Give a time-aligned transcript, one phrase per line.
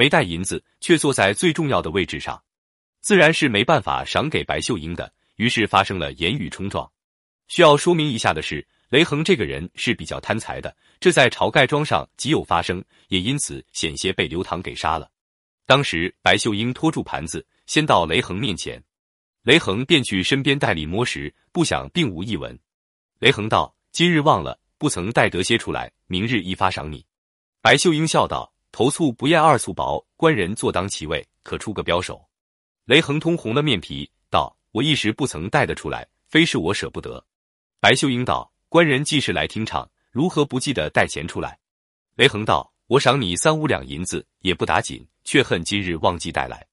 [0.00, 2.42] 没带银子，却坐在最重要的位置上，
[3.02, 5.12] 自然是没办法赏给白秀英的。
[5.36, 6.90] 于是发生了言语冲撞。
[7.48, 15.10] 需要说明一下的是，雷恒这个人是比较贪财的，这在晁盖庄上极有发生，也因此险些被刘唐给杀了。
[15.66, 18.82] 当时白秀英拖住盘子，先到雷恒面前，
[19.42, 22.58] 雷恒便去身边袋里摸时，不想并无一文。
[23.18, 27.04] 雷横道：“今日忘了，不曾带得些出来，明日一发赏你。”
[27.60, 32.24] 白秀英笑道：“头醋不厌二醋薄，官人坐当其位，可出个标手。”
[32.86, 37.24] 雷横通红了面皮，道：“我一时不曾带得出来，非是我舍不得。”
[37.80, 41.58] 白秀英道：“官人既是来听唱，如何不记得带钱出来？”
[42.16, 46.66] 雷横道：“我赏你三五两银子，也不打紧，却恨今日忘记带来。”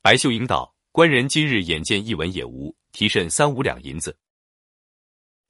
[0.00, 4.16] 白秀英道：“官人今日眼见一文也无，提甚三五两银子？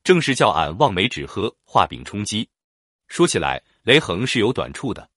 [0.02, 2.48] 正是叫俺望梅止喝，画饼充饥。”
[3.08, 5.08] 说起来，雷横是有短处的。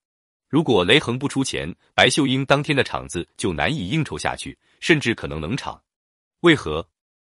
[0.52, 5.82] 如果雷恒不出钱，白秀英当天的场子就难以应酬下去，甚至可能冷场。
[6.42, 6.86] 为何？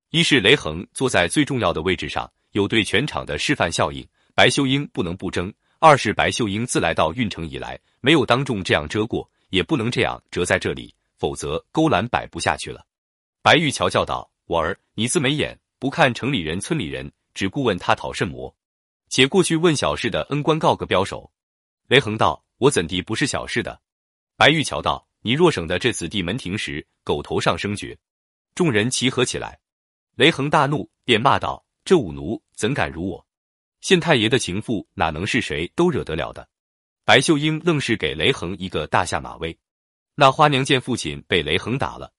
[0.10, 2.30] 一是雷恒坐在最重要的位置上。
[2.52, 5.54] 有对全场的示范效应，白秀英不能不争。
[5.80, 12.86] 二是白秀英自来到运城以来，没有当众这样遮过，也不能这样折在这里，否则勾栏摆不下去了。
[13.42, 18.54] 白玉桥叫道：“我儿，你自没眼，不看城里人、村里人，只顾问他讨甚魔？
[19.08, 21.32] 且过去问小事的恩官告个标手。”
[21.88, 23.82] 雷恒道：“我怎地不是小事的？”
[24.38, 27.98] 白玉桥道：“你若省得这子弟门庭时，狗头上生绝。”
[28.56, 29.60] 众人齐合起来，
[30.16, 31.66] 雷横大怒，便骂道。
[31.84, 33.28] 这五奴怎敢辱我？
[33.82, 36.50] 县太爷的情妇哪能是谁都惹得了的？
[37.04, 39.56] 白秀英愣是给雷横一个大下马威。
[40.16, 42.12] 那花娘见父亲被雷横打了，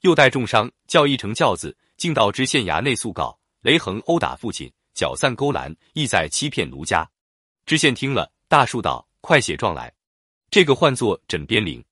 [0.00, 7.10] 又带重伤，叫一乘轿子进到知县衙内诉告雷横殴打父亲，搅散勾栏，意在欺骗奴家。
[7.64, 9.92] 知县听了，大树道：“快写状来！
[10.50, 11.84] 这个唤作枕边铃，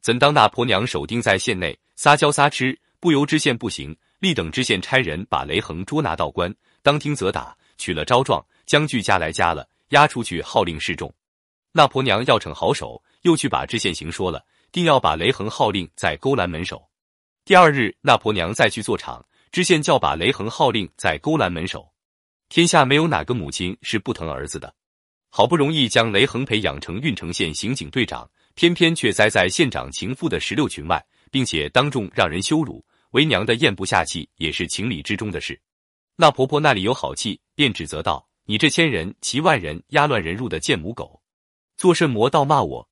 [0.00, 11.12] 怎当那婆娘守钉在县内撒娇撒痴，不由知县不行。”立等知县差人把雷横捉拿到官，当听责打，取了招状，将具家来家了，押出去号令示众。
[11.70, 14.42] 那婆娘要逞好手，又去把知县行说了，
[14.72, 16.82] 定要把雷横号令在勾栏门首。
[17.44, 19.22] 第二日，那婆娘再去做场，
[19.52, 21.86] 知县叫把雷横号令在勾栏门首。
[22.48, 24.74] 天下没有哪个母亲是不疼儿子的，
[25.28, 32.84] 好不容易将雷横培养成郓城县刑警队长，偏偏却栽在县长情妇的石榴裙外，并且当众让人羞辱。
[33.12, 35.58] 为娘的咽不下气，也是情理之中的事。
[36.16, 41.22] 那婆婆那里有好气，便指责道：“你这千人骑万人压乱人入的贱母狗，
[41.76, 42.88] 做甚魔道骂我？”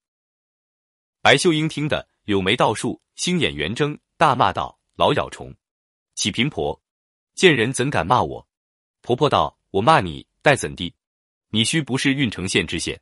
[1.21, 5.55] 白秀英听得柳眉倒竖，星眼圆睁，大骂道：“老咬虫，
[6.15, 6.81] 启贫婆，
[7.35, 8.47] 贱人怎敢骂我？”
[9.03, 10.95] 婆婆道：“我骂你，待怎地？
[11.55, 13.01] 你须不是郓城县知县。”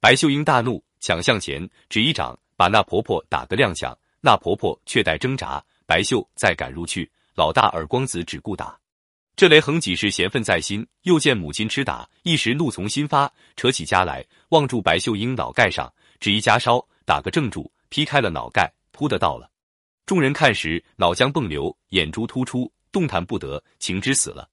[0.00, 3.96] 白秀英大怒，抢向前，只一掌把那婆婆打个踉跄。
[4.20, 5.64] 那婆婆却待挣扎。
[5.86, 8.78] 白秀再赶入去，老大耳光子只顾打。
[9.34, 15.90] 这雷横几是嫌愤在心，又见母亲吃打，一时怒从心发，扯起家来，望住白秀英脑盖上，
[16.20, 19.50] 只一夹烧，打个正住，劈开了脑盖，扑的到了。
[20.04, 24.46] 众人看时，脑浆迸流，眼珠突出，动弹不得，情之死了。